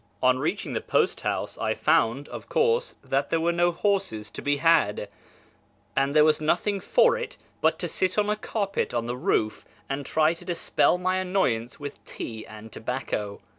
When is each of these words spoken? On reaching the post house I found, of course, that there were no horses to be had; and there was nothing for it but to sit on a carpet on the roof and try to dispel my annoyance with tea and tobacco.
On 0.23 0.39
reaching 0.39 0.73
the 0.73 0.81
post 0.81 1.21
house 1.21 1.59
I 1.59 1.75
found, 1.75 2.27
of 2.29 2.49
course, 2.49 2.95
that 3.03 3.29
there 3.29 3.39
were 3.39 3.51
no 3.51 3.71
horses 3.71 4.31
to 4.31 4.41
be 4.41 4.57
had; 4.57 5.07
and 5.95 6.15
there 6.15 6.23
was 6.25 6.41
nothing 6.41 6.79
for 6.79 7.15
it 7.19 7.37
but 7.61 7.77
to 7.77 7.87
sit 7.87 8.17
on 8.17 8.27
a 8.27 8.35
carpet 8.35 8.95
on 8.95 9.05
the 9.05 9.15
roof 9.15 9.63
and 9.87 10.03
try 10.03 10.33
to 10.33 10.43
dispel 10.43 10.97
my 10.97 11.17
annoyance 11.17 11.79
with 11.79 12.03
tea 12.03 12.47
and 12.47 12.71
tobacco. 12.71 13.41